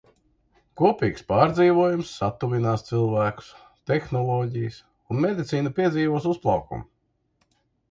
Kopīgs 0.79 1.25
pārdzīvojums 1.31 2.13
satuvinās 2.21 2.85
cilvēkus, 2.89 3.51
tehnoloģijas 3.93 4.81
un 5.13 5.23
medicīna 5.29 5.77
piedzīvos 5.79 6.29
uzplaukumu. 6.35 6.91